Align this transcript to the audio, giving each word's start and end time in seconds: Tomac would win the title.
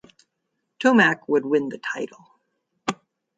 Tomac 0.79 1.19
would 1.27 1.45
win 1.45 1.69
the 1.69 1.77
title. 1.77 2.25